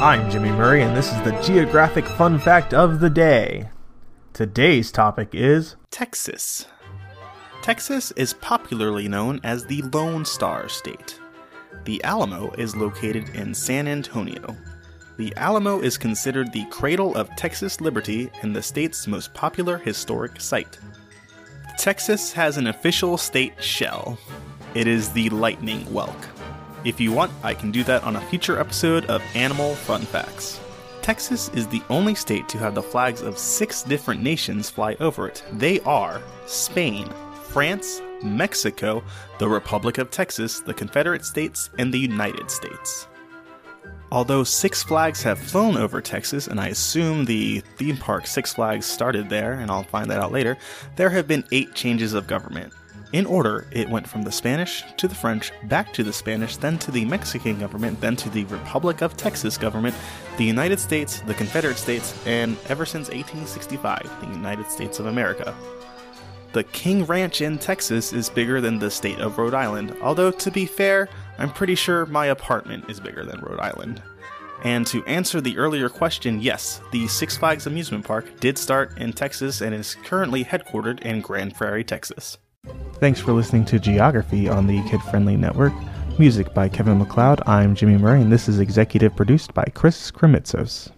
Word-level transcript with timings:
I'm 0.00 0.30
Jimmy 0.30 0.50
Murray, 0.50 0.80
and 0.80 0.96
this 0.96 1.12
is 1.12 1.20
the 1.24 1.38
Geographic 1.42 2.06
Fun 2.06 2.38
Fact 2.38 2.72
of 2.72 3.00
the 3.00 3.10
Day. 3.10 3.68
Today's 4.32 4.90
topic 4.90 5.28
is 5.34 5.76
Texas. 5.90 6.64
Texas 7.60 8.10
is 8.12 8.32
popularly 8.32 9.08
known 9.08 9.40
as 9.44 9.66
the 9.66 9.82
Lone 9.92 10.24
Star 10.24 10.70
State. 10.70 11.20
The 11.84 12.02
Alamo 12.02 12.50
is 12.52 12.74
located 12.74 13.28
in 13.36 13.52
San 13.52 13.86
Antonio. 13.86 14.56
The 15.18 15.36
Alamo 15.36 15.80
is 15.80 15.98
considered 15.98 16.50
the 16.50 16.64
cradle 16.70 17.14
of 17.14 17.36
Texas 17.36 17.82
liberty 17.82 18.30
and 18.40 18.56
the 18.56 18.62
state's 18.62 19.06
most 19.06 19.34
popular 19.34 19.76
historic 19.76 20.40
site. 20.40 20.78
Texas 21.76 22.32
has 22.32 22.56
an 22.56 22.68
official 22.68 23.18
state 23.18 23.62
shell. 23.62 24.18
It 24.72 24.86
is 24.86 25.10
the 25.10 25.28
lightning 25.28 25.84
whelk. 25.88 26.29
If 26.82 26.98
you 26.98 27.12
want, 27.12 27.30
I 27.42 27.52
can 27.52 27.70
do 27.70 27.84
that 27.84 28.04
on 28.04 28.16
a 28.16 28.20
future 28.22 28.58
episode 28.58 29.04
of 29.06 29.22
Animal 29.34 29.74
Fun 29.74 30.00
Facts. 30.00 30.60
Texas 31.02 31.50
is 31.50 31.66
the 31.68 31.82
only 31.90 32.14
state 32.14 32.48
to 32.48 32.58
have 32.58 32.74
the 32.74 32.82
flags 32.82 33.20
of 33.20 33.36
six 33.36 33.82
different 33.82 34.22
nations 34.22 34.70
fly 34.70 34.96
over 34.98 35.28
it. 35.28 35.44
They 35.52 35.80
are 35.80 36.22
Spain, 36.46 37.06
France, 37.44 38.00
Mexico, 38.22 39.04
the 39.38 39.48
Republic 39.48 39.98
of 39.98 40.10
Texas, 40.10 40.60
the 40.60 40.72
Confederate 40.72 41.26
States, 41.26 41.68
and 41.78 41.92
the 41.92 41.98
United 41.98 42.50
States. 42.50 43.08
Although 44.10 44.42
Six 44.42 44.82
Flags 44.82 45.22
have 45.22 45.38
flown 45.38 45.76
over 45.76 46.00
Texas, 46.00 46.46
and 46.46 46.58
I 46.58 46.68
assume 46.68 47.26
the 47.26 47.60
theme 47.76 47.98
park 47.98 48.26
Six 48.26 48.54
Flags 48.54 48.86
started 48.86 49.28
there, 49.28 49.52
and 49.52 49.70
I'll 49.70 49.82
find 49.82 50.10
that 50.10 50.20
out 50.20 50.32
later, 50.32 50.56
there 50.96 51.10
have 51.10 51.28
been 51.28 51.44
eight 51.52 51.74
changes 51.74 52.14
of 52.14 52.26
government. 52.26 52.72
In 53.12 53.26
order, 53.26 53.66
it 53.72 53.88
went 53.88 54.06
from 54.06 54.22
the 54.22 54.30
Spanish 54.30 54.84
to 54.96 55.08
the 55.08 55.16
French, 55.16 55.52
back 55.64 55.92
to 55.94 56.04
the 56.04 56.12
Spanish, 56.12 56.56
then 56.56 56.78
to 56.78 56.92
the 56.92 57.04
Mexican 57.04 57.58
government, 57.58 58.00
then 58.00 58.14
to 58.14 58.30
the 58.30 58.44
Republic 58.44 59.02
of 59.02 59.16
Texas 59.16 59.58
government, 59.58 59.96
the 60.36 60.44
United 60.44 60.78
States, 60.78 61.20
the 61.22 61.34
Confederate 61.34 61.76
States, 61.76 62.14
and 62.24 62.56
ever 62.68 62.86
since 62.86 63.08
1865, 63.08 64.08
the 64.20 64.28
United 64.28 64.70
States 64.70 65.00
of 65.00 65.06
America. 65.06 65.52
The 66.52 66.62
King 66.62 67.04
Ranch 67.04 67.40
in 67.40 67.58
Texas 67.58 68.12
is 68.12 68.30
bigger 68.30 68.60
than 68.60 68.78
the 68.78 68.90
state 68.92 69.18
of 69.18 69.38
Rhode 69.38 69.54
Island, 69.54 69.96
although 70.02 70.30
to 70.30 70.50
be 70.52 70.66
fair, 70.66 71.08
I'm 71.38 71.52
pretty 71.52 71.74
sure 71.74 72.06
my 72.06 72.26
apartment 72.26 72.88
is 72.88 73.00
bigger 73.00 73.24
than 73.24 73.40
Rhode 73.40 73.60
Island. 73.60 74.02
And 74.62 74.86
to 74.88 75.04
answer 75.06 75.40
the 75.40 75.58
earlier 75.58 75.88
question, 75.88 76.40
yes, 76.40 76.80
the 76.92 77.08
Six 77.08 77.36
Flags 77.36 77.66
amusement 77.66 78.04
park 78.04 78.38
did 78.38 78.56
start 78.56 78.98
in 78.98 79.12
Texas 79.12 79.62
and 79.62 79.74
is 79.74 79.96
currently 80.04 80.44
headquartered 80.44 81.00
in 81.00 81.22
Grand 81.22 81.54
Prairie, 81.54 81.82
Texas. 81.82 82.38
Thanks 83.00 83.18
for 83.18 83.32
listening 83.32 83.64
to 83.64 83.78
Geography 83.78 84.46
on 84.46 84.66
the 84.66 84.82
Kid 84.82 85.00
Friendly 85.04 85.34
Network. 85.34 85.72
Music 86.18 86.52
by 86.52 86.68
Kevin 86.68 86.98
MacLeod. 86.98 87.40
I'm 87.46 87.74
Jimmy 87.74 87.96
Murray, 87.96 88.20
and 88.20 88.30
this 88.30 88.46
is 88.46 88.60
executive 88.60 89.16
produced 89.16 89.54
by 89.54 89.64
Chris 89.72 90.10
Kremitzos. 90.10 90.90